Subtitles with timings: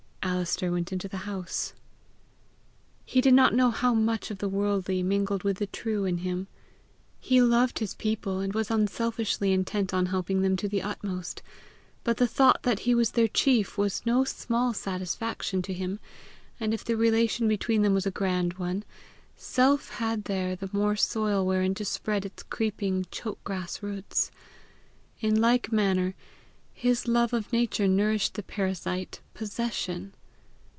[0.23, 1.73] Alister went into the house.
[3.05, 6.47] He did not know how much of the worldly mingled with the true in him.
[7.19, 11.41] He loved his people, and was unselfishly intent on helping them to the utmost;
[12.03, 15.99] but the thought that he was their chief was no small satisfaction to him;
[16.59, 18.83] and if the relation between them was a grand one,
[19.35, 24.31] self had there the more soil wherein to spread its creeping choke grass roots.
[25.19, 26.13] In like manner,
[26.73, 30.13] his love of nature nourished the parasite possession.